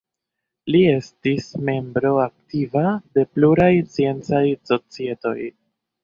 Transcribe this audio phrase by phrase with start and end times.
[0.75, 2.83] Li estis membro aktiva
[3.17, 5.35] de pluraj sciencaj societoj.